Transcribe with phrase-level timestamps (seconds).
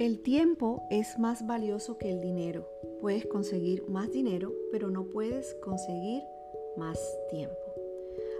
[0.00, 2.66] El tiempo es más valioso que el dinero.
[3.02, 6.22] Puedes conseguir más dinero, pero no puedes conseguir
[6.78, 6.98] más
[7.28, 7.54] tiempo.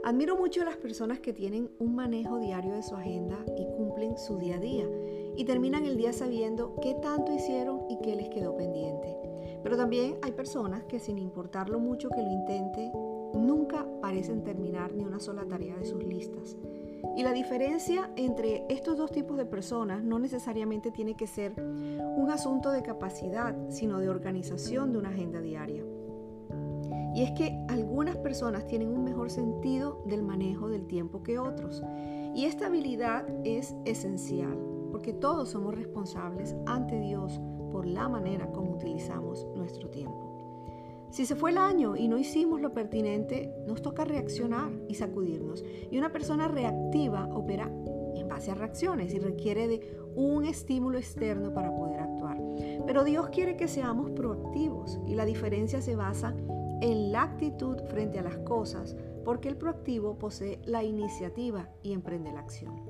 [0.03, 4.17] Admiro mucho a las personas que tienen un manejo diario de su agenda y cumplen
[4.17, 4.87] su día a día
[5.37, 9.15] y terminan el día sabiendo qué tanto hicieron y qué les quedó pendiente.
[9.63, 12.91] Pero también hay personas que sin importar lo mucho que lo intente,
[13.35, 16.57] nunca parecen terminar ni una sola tarea de sus listas.
[17.17, 22.31] Y la diferencia entre estos dos tipos de personas no necesariamente tiene que ser un
[22.31, 25.85] asunto de capacidad, sino de organización de una agenda diaria.
[27.15, 31.83] Y es que algunas personas tienen un mejor sentido del manejo del tiempo que otros.
[32.35, 34.57] Y esta habilidad es esencial,
[34.91, 37.41] porque todos somos responsables ante Dios
[37.73, 39.30] por la manera como utilizamos.
[41.21, 45.63] Si se fue el año y no hicimos lo pertinente, nos toca reaccionar y sacudirnos.
[45.91, 47.71] Y una persona reactiva opera
[48.15, 52.39] en base a reacciones y requiere de un estímulo externo para poder actuar.
[52.87, 56.35] Pero Dios quiere que seamos proactivos y la diferencia se basa
[56.81, 62.33] en la actitud frente a las cosas, porque el proactivo posee la iniciativa y emprende
[62.33, 62.81] la acción.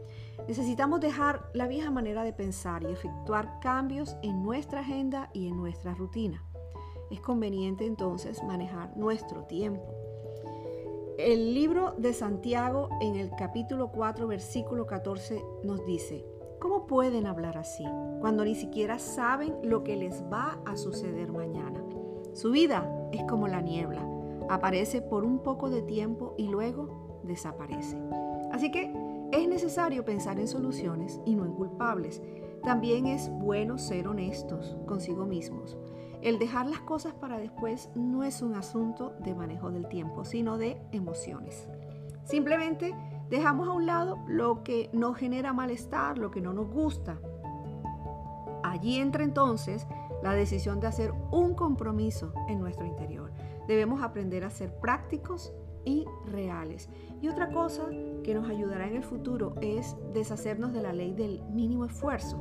[0.47, 5.57] Necesitamos dejar la vieja manera de pensar y efectuar cambios en nuestra agenda y en
[5.57, 6.45] nuestra rutina
[7.11, 9.95] es conveniente entonces manejar nuestro tiempo.
[11.19, 16.25] El libro de Santiago en el capítulo 4, versículo 14 nos dice,
[16.59, 17.85] ¿cómo pueden hablar así
[18.21, 21.85] cuando ni siquiera saben lo que les va a suceder mañana?
[22.33, 24.07] Su vida es como la niebla,
[24.49, 27.99] aparece por un poco de tiempo y luego desaparece.
[28.51, 28.93] Así que
[29.33, 32.23] es necesario pensar en soluciones y no en culpables.
[32.63, 35.77] También es bueno ser honestos consigo mismos.
[36.23, 40.59] El dejar las cosas para después no es un asunto de manejo del tiempo, sino
[40.59, 41.69] de emociones.
[42.25, 42.95] Simplemente
[43.31, 47.19] dejamos a un lado lo que nos genera malestar, lo que no nos gusta.
[48.63, 49.87] Allí entra entonces
[50.23, 53.33] la decisión de hacer un compromiso en nuestro interior.
[53.67, 55.55] Debemos aprender a ser prácticos
[55.85, 56.91] y reales.
[57.23, 57.89] Y otra cosa
[58.23, 62.39] que nos ayudará en el futuro es deshacernos de la ley del mínimo esfuerzo.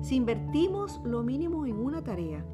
[0.00, 2.44] Si invertimos lo mínimo en una tarea,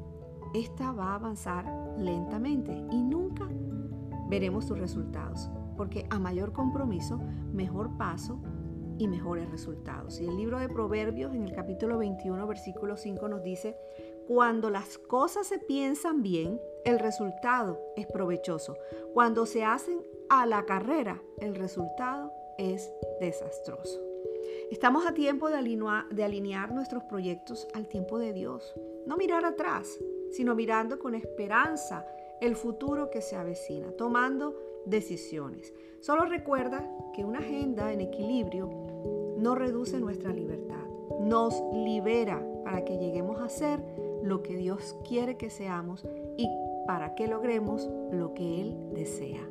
[0.53, 1.65] esta va a avanzar
[1.97, 3.47] lentamente y nunca
[4.29, 7.19] veremos sus resultados, porque a mayor compromiso,
[7.51, 8.39] mejor paso
[8.97, 10.19] y mejores resultados.
[10.19, 13.77] Y el libro de Proverbios en el capítulo 21, versículo 5 nos dice,
[14.27, 18.77] cuando las cosas se piensan bien, el resultado es provechoso.
[19.13, 23.99] Cuando se hacen a la carrera, el resultado es desastroso.
[24.69, 28.75] Estamos a tiempo de alinear, de alinear nuestros proyectos al tiempo de Dios,
[29.07, 29.97] no mirar atrás,
[30.31, 32.05] sino mirando con esperanza
[32.41, 35.73] el futuro que se avecina, tomando decisiones.
[35.99, 38.69] Solo recuerda que una agenda en equilibrio
[39.37, 40.85] no reduce nuestra libertad,
[41.19, 43.81] nos libera para que lleguemos a ser
[44.23, 46.05] lo que Dios quiere que seamos
[46.37, 46.47] y
[46.87, 49.47] para que logremos lo que Él desea.